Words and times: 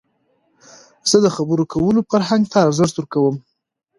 زه 1.09 1.17
د 1.25 1.27
خبرو 1.35 1.63
کولو 1.73 2.01
فرهنګ 2.11 2.43
ته 2.51 2.57
ارزښت 2.67 2.93
ورکوم. 2.97 3.35